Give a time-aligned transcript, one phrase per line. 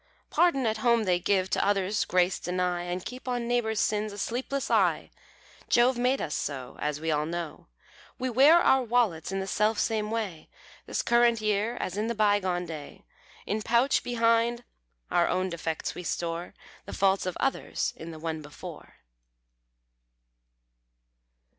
[0.31, 4.17] Pardon at home they give, to others grace deny, And keep on neighbours' sins a
[4.17, 5.11] sleepless eye.
[5.69, 7.67] Jove made us so, As we all know,
[8.17, 10.49] We wear our Wallets in the self same way
[10.87, 13.03] This current year, as in the bye gone day:
[13.45, 14.63] In pouch behind
[15.11, 16.55] our own defects we store,
[16.87, 18.95] The faults of others in the one before.